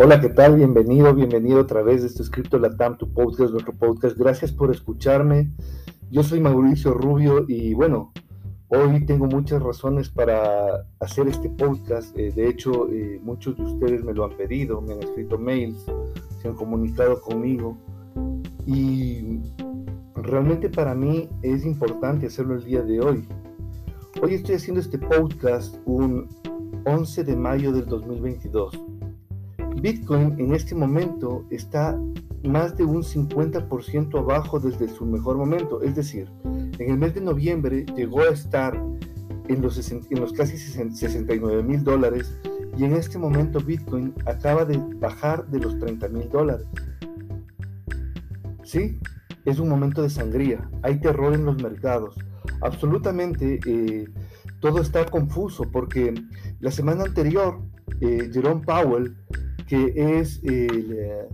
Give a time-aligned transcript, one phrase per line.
[0.00, 0.54] Hola, ¿qué tal?
[0.54, 4.16] Bienvenido, bienvenido a través de este Scripto Latam, tu podcast, nuestro podcast.
[4.16, 5.50] Gracias por escucharme.
[6.08, 8.12] Yo soy Mauricio Rubio y bueno,
[8.68, 12.16] hoy tengo muchas razones para hacer este podcast.
[12.16, 15.84] Eh, de hecho, eh, muchos de ustedes me lo han pedido, me han escrito mails,
[16.40, 17.76] se han comunicado conmigo
[18.64, 19.40] y
[20.14, 23.26] realmente para mí es importante hacerlo el día de hoy.
[24.22, 26.28] Hoy estoy haciendo este podcast un
[26.84, 28.80] 11 de mayo del 2022
[29.80, 31.98] Bitcoin en este momento está
[32.44, 35.82] más de un 50% abajo desde su mejor momento.
[35.82, 38.80] Es decir, en el mes de noviembre llegó a estar
[39.48, 42.36] en los, casi 69 mil dólares
[42.76, 46.66] y en este momento Bitcoin acaba de bajar de los 30 mil dólares.
[48.64, 48.98] Sí,
[49.44, 52.16] es un momento de sangría, hay terror en los mercados.
[52.60, 54.08] Absolutamente eh,
[54.60, 56.14] todo está confuso porque
[56.60, 57.60] la semana anterior
[58.00, 59.16] eh, Jerome Powell
[59.68, 61.28] que es el, eh,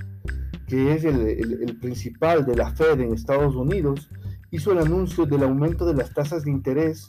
[0.67, 4.11] que es el, principal de la Fed en Estados Unidos,
[4.51, 7.07] hizo el anuncio del aumento de las tasas de interés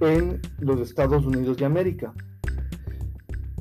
[0.00, 2.14] en los Estados Unidos de América.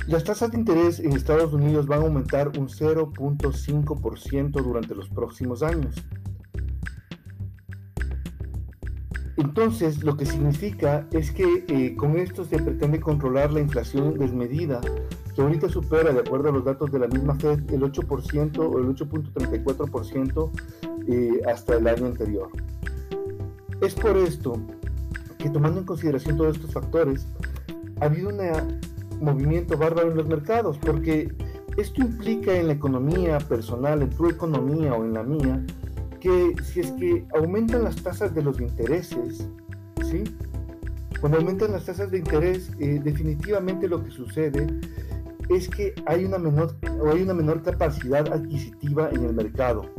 [0.08, 5.64] Las tasas de interés en Estados Unidos van a aumentar un 0.5% durante los próximos
[5.64, 5.96] años.
[9.38, 14.82] Entonces, lo que significa es que eh, con esto se pretende controlar la inflación desmedida
[15.42, 18.88] ahorita supera, de acuerdo a los datos de la misma Fed, el 8% o el
[18.96, 20.52] 8.34%
[21.08, 22.50] eh, hasta el año anterior.
[23.82, 24.60] Es por esto
[25.40, 27.26] que tomando en consideración todos estos factores,
[28.02, 28.40] ha habido un
[29.22, 31.34] movimiento bárbaro en los mercados, porque
[31.78, 35.66] esto implica en la economía personal, en tu economía o en la mía,
[36.20, 39.48] que si es que aumentan las tasas de los intereses,
[40.04, 40.24] ¿sí?
[41.22, 44.68] Cuando aumentan las tasas de interés, eh, definitivamente lo que sucede
[45.50, 49.90] es que hay una menor o hay una menor capacidad adquisitiva en el mercado.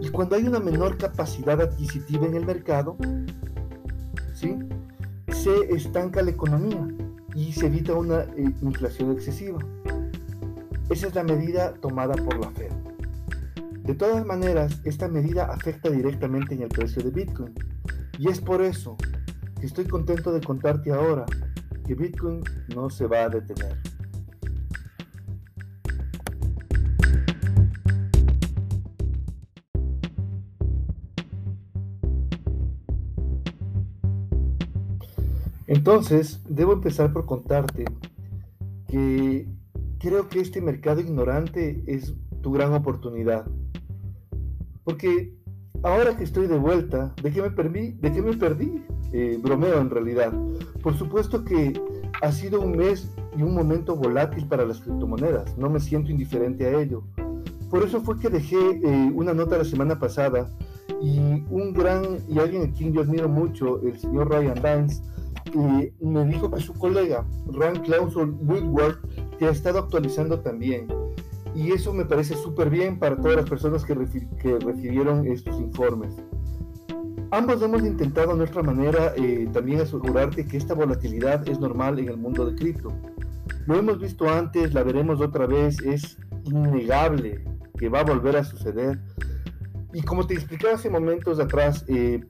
[0.00, 2.96] Y cuando hay una menor capacidad adquisitiva en el mercado,
[4.34, 4.56] ¿sí?
[5.32, 6.88] se estanca la economía
[7.34, 9.58] y se evita una eh, inflación excesiva.
[10.88, 12.72] Esa es la medida tomada por la Fed.
[13.84, 17.54] De todas maneras, esta medida afecta directamente en el precio de Bitcoin.
[18.18, 18.96] Y es por eso
[19.58, 21.24] que estoy contento de contarte ahora
[21.86, 22.42] que Bitcoin
[22.74, 23.76] no se va a detener.
[35.80, 37.86] Entonces, debo empezar por contarte
[38.86, 39.48] que
[39.98, 43.46] creo que este mercado ignorante es tu gran oportunidad.
[44.84, 45.34] Porque
[45.82, 47.92] ahora que estoy de vuelta, ¿de qué me perdí?
[47.92, 48.84] ¿De qué me perdí?
[49.14, 50.34] Eh, bromeo en realidad.
[50.82, 51.72] Por supuesto que
[52.20, 55.56] ha sido un mes y un momento volátil para las criptomonedas.
[55.56, 57.04] No me siento indiferente a ello.
[57.70, 60.46] Por eso fue que dejé eh, una nota la semana pasada
[61.00, 61.18] y
[61.48, 65.02] un gran, y alguien a quien yo admiro mucho, el señor Ryan Dines,
[65.46, 68.98] y me dijo que su colega, Rand Clauson Woodward,
[69.38, 70.88] que ha estado actualizando también.
[71.54, 73.94] Y eso me parece súper bien para todas las personas que,
[74.40, 76.14] que, recibieron estos informes.
[77.32, 82.08] Ambos hemos intentado a nuestra manera eh, también asegurarte que esta volatilidad es normal en
[82.08, 82.92] el mundo de cripto.
[83.66, 87.44] Lo hemos visto antes, la veremos otra vez, es innegable
[87.78, 89.00] que va a volver a suceder.
[89.92, 92.20] Y como te explicaba hace momentos atrás, eh,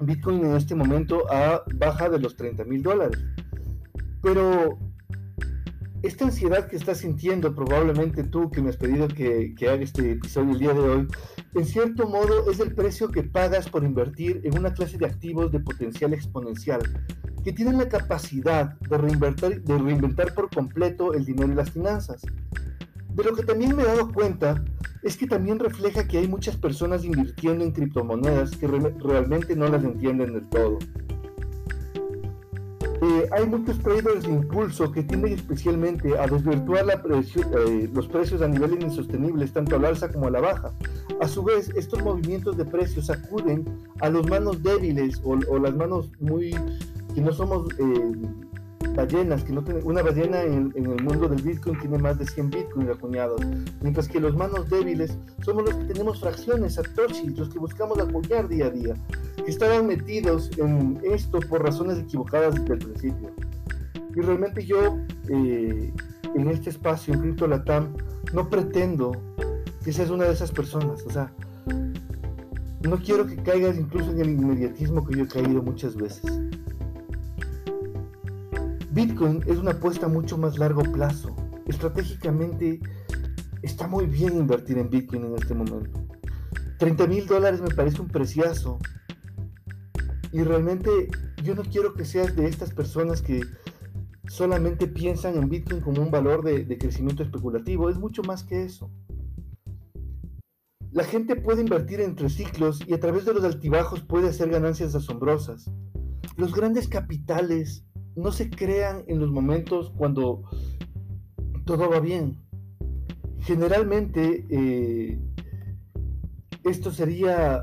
[0.00, 3.24] Bitcoin en este momento a baja de los 30 mil dólares.
[4.22, 4.78] Pero
[6.02, 10.52] esta ansiedad que estás sintiendo, probablemente tú que me has pedido que, haga este episodio
[10.52, 11.08] el día de hoy,
[11.54, 15.50] en cierto modo es el precio que pagas por invertir en una clase de activos
[15.52, 16.80] de potencial exponencial,
[17.42, 22.22] que tienen la capacidad de reinventar, de reinventar por completo el dinero y las finanzas.
[23.16, 24.62] De lo que también me he dado cuenta
[25.02, 29.82] es que también refleja que hay muchas personas invirtiendo en criptomonedas que realmente no las
[29.82, 30.78] entienden del todo.
[33.00, 38.48] Eh, hay muchos traders de impulso que tienden especialmente a desvirtuar eh, los precios a
[38.48, 40.72] niveles insostenibles, tanto al alza como a la baja.
[41.18, 43.64] A su vez, estos movimientos de precios acuden
[44.00, 46.54] a las manos débiles o, las manos muy
[47.14, 48.12] que no somos eh,
[48.96, 52.50] ballenas, que no tiene, una ballena en, el mundo del Bitcoin tiene más de 100
[52.50, 53.40] Bitcoin acuñados,
[53.82, 58.48] mientras que los manos débiles somos los que tenemos fracciones, satoshis, los que buscamos apoyar
[58.48, 58.94] día a día,
[59.36, 63.30] que estaban metidos en esto por razones equivocadas desde el principio.
[64.14, 65.92] Y realmente yo, eh,
[66.34, 67.94] en este espacio, en Crypto Latam,
[68.32, 69.12] no pretendo
[69.84, 71.32] que seas una de esas personas, o sea,
[72.80, 76.45] no quiero que caigas incluso en el inmediatismo que yo he caído muchas veces.
[78.96, 81.36] Bitcoin es una apuesta mucho más largo plazo.
[81.66, 82.80] estratégicamente
[83.60, 86.00] está muy bien invertir en Bitcoin en este momento.
[86.78, 88.78] 30 mil dólares me parece un preciazo.
[90.32, 91.10] Y realmente
[91.44, 93.42] yo no quiero que seas de estas personas que
[94.28, 97.90] solamente piensan en Bitcoin como un valor de, de crecimiento especulativo.
[97.90, 98.90] Es mucho más que eso.
[100.90, 104.94] La gente puede invertir entre ciclos y a través de los altibajos puede hacer ganancias
[104.94, 105.70] asombrosas.
[106.38, 107.85] Los grandes capitales
[108.16, 110.42] no se crean en los momentos cuando
[111.64, 112.38] todo va bien.
[113.40, 115.18] Generalmente eh,
[116.64, 117.62] esto sería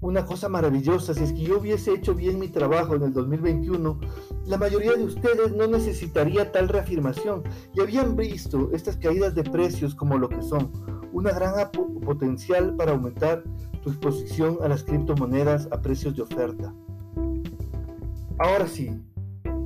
[0.00, 1.14] una cosa maravillosa.
[1.14, 4.00] Si es que yo hubiese hecho bien mi trabajo en el 2021,
[4.46, 7.42] la mayoría de ustedes no necesitaría tal reafirmación
[7.74, 10.70] y habían visto estas caídas de precios como lo que son,
[11.12, 11.70] una gran
[12.04, 13.42] potencial para aumentar
[13.82, 16.72] tu exposición a las criptomonedas a precios de oferta.
[18.38, 18.90] Ahora sí,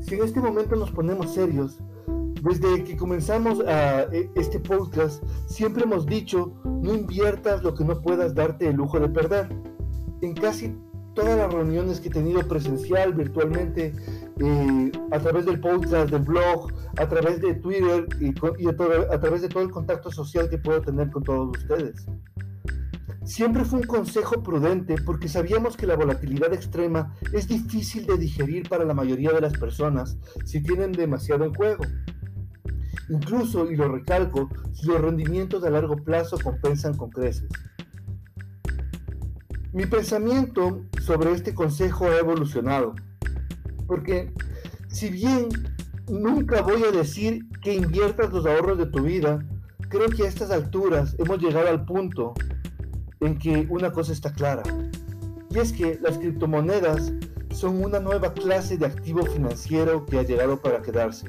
[0.00, 1.78] si en este momento nos ponemos serios,
[2.42, 8.00] desde que comenzamos a e, este podcast, siempre hemos dicho, no inviertas lo que no
[8.00, 9.48] puedas darte el lujo de perder.
[10.22, 10.74] En casi
[11.14, 13.92] todas las reuniones que he tenido presencial, virtualmente,
[14.38, 18.32] eh, a través del podcast, del blog, a través de Twitter y,
[18.62, 22.06] y a través de todo el contacto social que puedo tener con todos ustedes.
[23.30, 28.68] Siempre fue un consejo prudente porque sabíamos que la volatilidad extrema es difícil de digerir
[28.68, 31.84] para la mayoría de las personas si tienen demasiado en juego.
[33.08, 37.46] Incluso, y lo recalco, si los rendimientos a largo plazo compensan con creces.
[39.72, 42.96] Mi pensamiento sobre este consejo ha evolucionado,
[43.86, 44.34] porque
[44.88, 45.46] si bien
[46.08, 49.38] nunca voy a decir que inviertas los ahorros de tu vida,
[49.88, 52.34] creo que a estas alturas hemos llegado al punto
[53.20, 54.62] en que una cosa está clara,
[55.50, 57.12] y es que las criptomonedas
[57.50, 61.26] son una nueva clase de activo financiero que ha llegado para quedarse.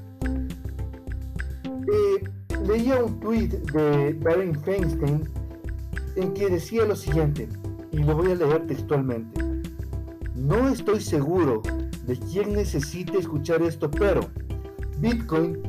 [1.92, 2.24] Eh,
[2.66, 5.28] leía un tweet de Darren Feinstein
[6.16, 7.50] en que decía lo siguiente,
[7.92, 9.44] y lo voy a leer textualmente.
[10.36, 11.62] No estoy seguro
[12.06, 14.22] de quién necesite escuchar esto, pero
[15.00, 15.60] Bitcoin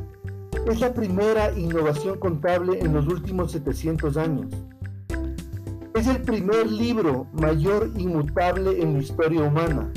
[0.67, 4.47] es la primera innovación contable en los últimos 700 años.
[5.95, 9.91] Es el primer libro mayor inmutable en la historia humana.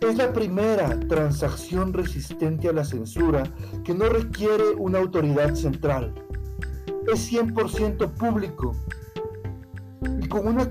[0.00, 3.44] Es la primera transacción resistente a la censura
[3.82, 6.14] que no requiere una autoridad central.
[7.10, 8.72] Es 100% público
[10.20, 10.68] y con, una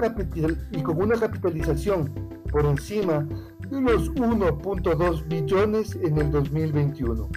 [0.72, 2.14] y con una capitalización
[2.52, 3.28] por encima
[3.72, 7.30] de los 1.2 billones en el 2021.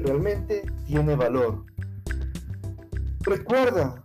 [0.00, 1.64] Realmente tiene valor.
[3.20, 4.02] Recuerda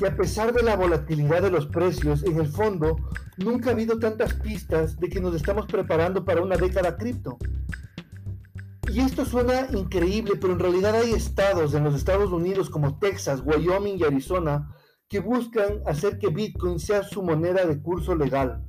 [0.00, 2.96] que a pesar de la volatilidad de los precios, en el fondo
[3.36, 7.36] nunca ha habido tantas pistas de que nos estamos preparando para una década cripto.
[8.90, 13.42] Y esto suena increíble, pero en realidad hay estados en los Estados Unidos como Texas,
[13.44, 14.74] Wyoming y Arizona
[15.06, 18.64] que buscan hacer que Bitcoin sea su moneda de curso legal.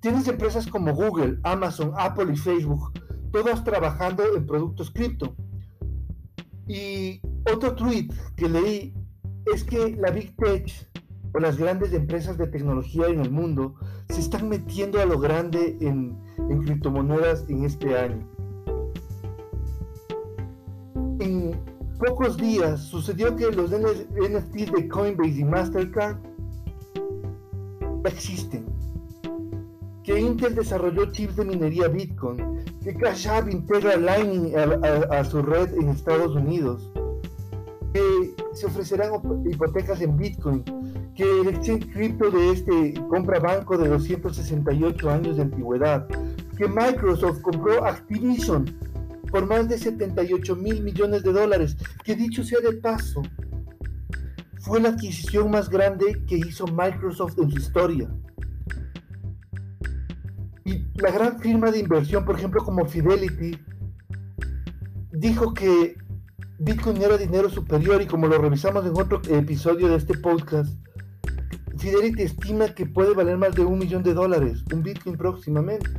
[0.00, 2.92] Tienes empresas como Google, Amazon, Apple y Facebook,
[3.30, 5.34] todas trabajando en productos cripto.
[6.68, 8.94] Y otro tweet que leí
[9.52, 10.70] es que la Big Tech
[11.34, 13.74] o las grandes empresas de tecnología en el mundo
[14.08, 16.16] se están metiendo a lo grande en,
[16.64, 18.28] criptomonedas en este año.
[21.20, 21.58] En
[21.98, 26.18] pocos días sucedió que los NFTs de Coinbase y Mastercard
[28.04, 28.66] existen.
[30.02, 35.72] Que Intel desarrolló chips de minería Bitcoin, que Cash App integra Lightning a su red
[35.74, 36.90] en Estados Unidos,
[38.62, 39.10] se ofrecerán
[39.44, 40.62] hipotecas en Bitcoin,
[41.16, 46.06] que el exchange cripto de este compra banco de 268 años de antigüedad,
[46.56, 48.66] que Microsoft compró Activision
[49.32, 53.22] por más de 78 mil millones de dólares, que dicho sea de paso,
[54.60, 58.08] fue la adquisición más grande que hizo Microsoft en su historia.
[60.64, 63.58] Y la gran firma de inversión, por ejemplo, como Fidelity,
[65.10, 65.96] dijo que
[66.64, 70.72] Bitcoin era dinero superior y como lo revisamos en otro episodio de este podcast,
[71.76, 75.90] Fidelity estima que puede valer más de un millón de dólares, un Bitcoin próximamente.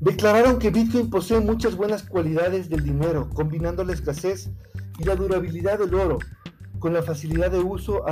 [0.00, 4.50] Declararon que Bitcoin posee muchas buenas cualidades del dinero, combinando la escasez
[4.98, 6.18] y la durabilidad del oro,
[6.80, 8.02] con la facilidad de uso,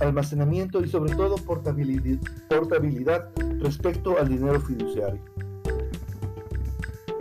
[0.00, 5.24] almacenamiento y sobre todo portabilidad respecto al dinero fiduciario.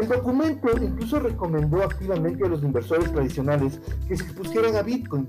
[0.02, 5.28] El documento incluso recomendó activamente a los inversores tradicionales que se expusieran a Bitcoin.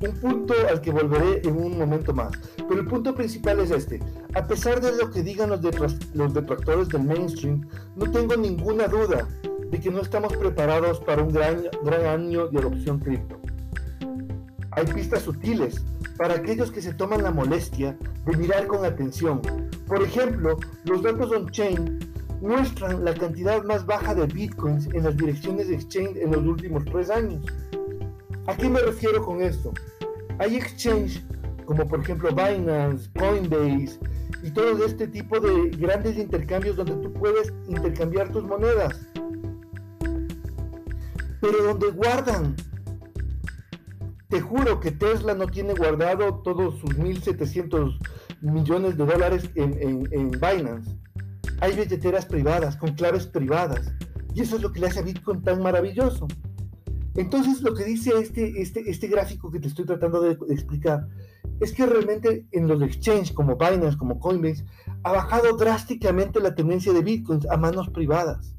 [0.00, 2.32] Un punto al que volveré en un momento más.
[2.56, 4.00] Pero el punto principal es este.
[4.34, 5.60] A pesar de lo que digan los,
[6.14, 9.28] los detractores del mainstream, no tengo ninguna duda
[9.70, 13.38] de que no estamos preparados para un gran, gran año de adopción cripto.
[14.72, 15.84] Hay pistas sutiles
[16.16, 19.40] para aquellos que se toman la molestia de mirar con atención.
[19.86, 22.11] Por ejemplo, los datos on-chain
[22.42, 26.84] muestran la cantidad más baja de bitcoins en las direcciones de exchange en los últimos
[26.84, 27.40] tres años.
[28.46, 29.72] ¿A qué me refiero con esto?
[30.38, 31.24] Hay exchange
[31.64, 33.98] como por ejemplo Binance, Coinbase
[34.42, 39.00] y todo este tipo de grandes intercambios donde tú puedes intercambiar tus monedas.
[41.40, 42.56] Pero donde guardan.
[44.28, 47.98] Te juro que Tesla no tiene guardado todos sus 1.700
[48.40, 51.01] millones de dólares en, en Binance.
[51.62, 53.94] Hay billeteras privadas, con claves privadas.
[54.34, 56.26] Y eso es lo que le hace a Bitcoin tan maravilloso.
[57.14, 61.06] Entonces, lo que dice este, este, este gráfico que te estoy tratando de explicar
[61.60, 64.64] es que realmente en los exchanges como Binance, como Coinbase,
[65.04, 68.56] ha bajado drásticamente la tendencia de bitcoins a manos privadas.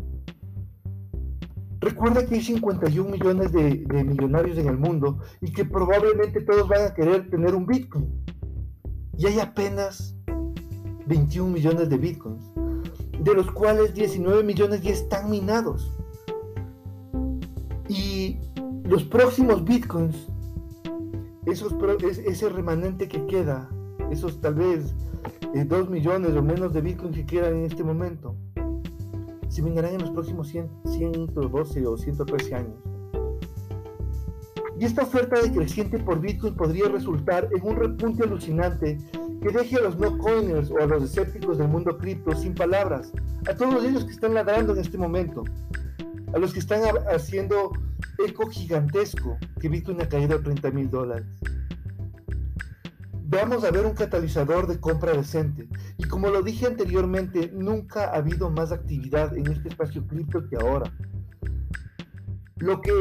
[1.81, 6.69] Recuerda que hay 51 millones de, de, millonarios en el mundo y que probablemente todos
[6.69, 8.24] van a querer tener un bitcoin.
[9.17, 10.15] Y hay apenas
[11.05, 12.50] 21 millones de bitcoins,
[13.24, 15.92] de los cuales 19 millones ya están minados.
[17.88, 18.39] Y
[18.84, 20.27] los próximos bitcoins
[21.46, 23.70] esos, ese remanente que queda,
[24.12, 24.96] esos tal vez
[25.53, 28.36] eh, 2 millones o menos de Bitcoin que quedan en este momento,
[29.50, 32.75] se minarán en los próximos 112 o 113 años.
[34.80, 38.98] Y esta oferta decreciente por Bitcoin podría resultar en un repunte alucinante
[39.43, 43.12] que deje a los no coiners o a los escépticos del mundo cripto sin palabras,
[43.45, 45.43] a todos ellos que están ladrando en este momento,
[46.33, 46.81] a los que están
[47.13, 47.73] haciendo
[48.25, 51.25] eco gigantesco que Bitcoin ha caído a 30 mil dólares.
[53.25, 55.67] Vamos a ver un catalizador de compra decente.
[55.97, 60.55] Y como lo dije anteriormente, nunca ha habido más actividad en este espacio cripto que
[60.55, 60.93] ahora.
[62.57, 62.93] Lo que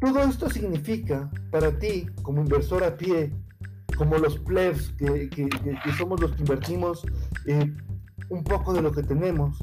[0.00, 3.32] todo esto significa para ti, como inversor a pie,
[4.00, 5.28] como los plebs que,
[5.98, 7.04] somos los que invertimos
[7.44, 7.70] eh,
[8.30, 9.58] un poco de lo que tenemos,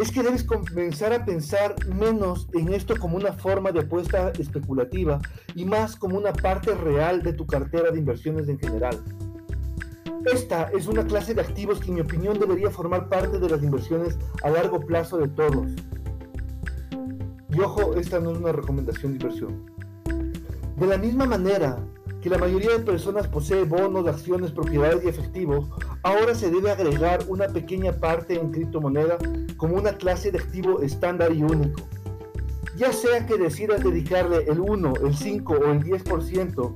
[0.00, 5.20] es que debes comenzar a pensar menos en esto como una forma de apuesta especulativa
[5.54, 9.00] y más como una parte real de tu cartera de inversiones en general.
[10.32, 13.62] Esta es una clase de activos que en mi opinión debería formar parte de las
[13.62, 15.70] inversiones a largo plazo de todos.
[17.50, 19.64] Y ojo, esta no es una recomendación de inversión.
[20.76, 21.78] De la misma manera
[22.24, 25.68] que la mayoría de personas posee bonos, acciones, propiedades y efectivo,
[26.02, 29.18] ahora se debe agregar una pequeña parte en criptomoneda
[29.58, 31.82] como una clase de activo estándar y único.
[32.78, 36.74] Ya sea que decidas dedicarle el 1, el 5 o el 10%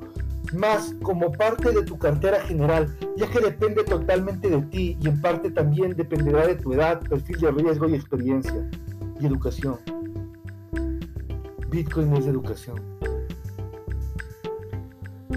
[0.52, 5.19] más como parte de tu cartera general, ya que depende totalmente de ti y en
[5.19, 8.69] parte también dependerá de tu edad, perfil de riesgo y experiencia
[9.19, 9.78] y educación.
[11.71, 12.83] Bitcoin es educación.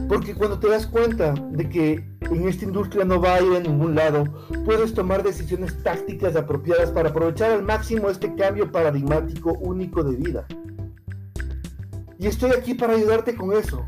[0.08, 3.60] Porque cuando te das cuenta de que en esta industria no va a ir a
[3.60, 4.24] ningún lado,
[4.64, 10.48] puedes tomar decisiones tácticas apropiadas para aprovechar al máximo este cambio paradigmático único de vida.
[12.18, 13.86] Y estoy aquí para ayudarte con eso.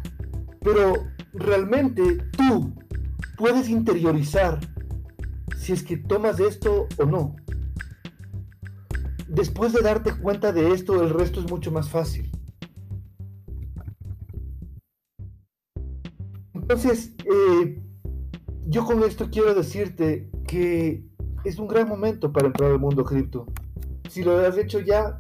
[0.62, 0.94] Pero
[1.34, 2.74] realmente tú
[3.38, 4.60] puedes interiorizar
[5.58, 7.36] si es que tomas esto o no.
[9.30, 12.33] Después de darte cuenta de esto, el resto es mucho más fácil.
[16.74, 17.80] Entonces, eh,
[18.66, 21.06] yo con esto quiero decirte que
[21.44, 23.46] es un gran momento para entrar al mundo cripto.
[24.10, 25.16] Si lo has hecho ya,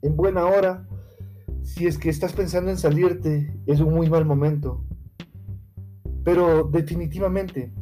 [0.00, 0.86] en buena hora,
[1.60, 4.84] si es que estás pensando en salirte, es un muy mal momento.
[6.22, 7.72] Pero definitivamente,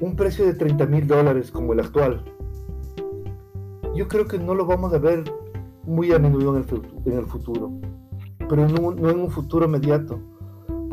[0.00, 2.24] un precio de 30 mil dólares como el actual,
[3.94, 5.22] yo creo que no lo vamos a ver
[5.84, 6.64] muy a menudo en
[7.12, 7.70] el, futuro,
[8.48, 10.33] pero no en un futuro inmediato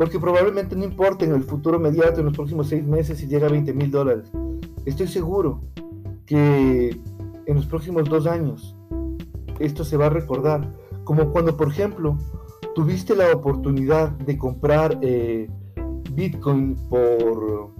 [0.02, 3.46] porque probablemente no importa en el futuro inmediato, en los próximos seis meses, si llega
[3.46, 4.32] a 20 mil dólares.
[4.84, 5.60] Estoy seguro
[6.26, 7.00] que
[7.46, 8.74] en los próximos dos años
[9.60, 10.68] esto se va a recordar,
[11.04, 12.18] como cuando, por ejemplo,
[12.74, 15.48] tuviste la oportunidad de comprar eh,
[16.10, 17.70] Bitcoin por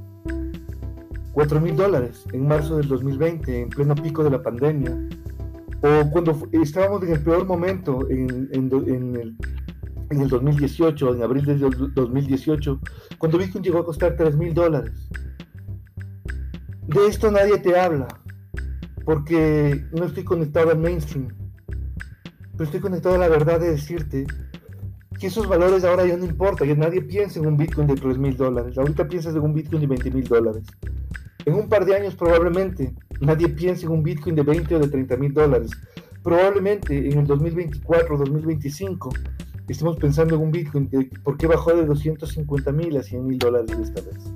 [1.32, 4.96] 4 mil dólares en marzo del 2020, en pleno pico de la pandemia,
[5.82, 9.36] o cuando estábamos en el peor momento en, en el
[10.12, 11.60] en el 2018, en abril del
[11.94, 12.80] 2018,
[13.18, 15.08] cuando Bitcoin llegó a costar 3 mil dólares.
[16.86, 18.08] De esto nadie te habla,
[19.04, 21.28] porque no estoy conectado al mainstream,
[22.52, 24.26] pero estoy conectado a la verdad de decirte
[25.18, 28.18] que esos valores ahora ya no importan, que nadie piensa en un Bitcoin de 3
[28.18, 30.64] mil dólares, ahorita piensas en un Bitcoin de 20 mil dólares.
[31.44, 34.88] En un par de años probablemente nadie piense en un Bitcoin de 20 o de
[34.88, 35.70] 30 mil dólares,
[36.22, 39.10] probablemente en el 2024 2025
[39.68, 40.88] estemos pensando en un Bitcoin
[41.22, 44.32] por qué bajó de 250 mil a 100 mil dólares esta vez.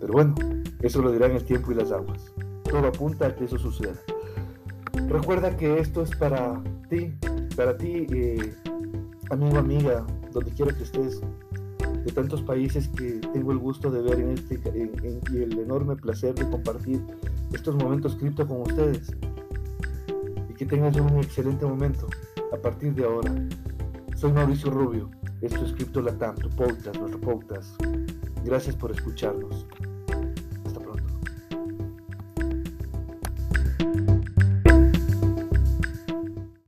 [0.00, 0.34] Pero bueno,
[0.80, 2.32] eso lo dirán el tiempo y las aguas.
[2.64, 3.94] Todo apunta a que eso suceda.
[5.08, 7.14] Recuerda que esto es para ti,
[7.56, 8.54] para ti, eh,
[9.30, 11.20] amigo, amiga, donde quiera que estés,
[12.04, 14.60] de tantos países que tengo el gusto de ver en este
[15.32, 17.00] y el enorme placer de compartir
[17.52, 19.12] estos momentos cripto con ustedes.
[20.48, 22.08] Y que tengas un excelente momento
[22.52, 23.32] a partir de ahora.
[24.22, 25.10] Soy Mauricio Rubio.
[25.40, 27.82] Esto es Cripto Latam, tu podcast, nuestro podcast.
[28.44, 29.66] Gracias por escucharnos.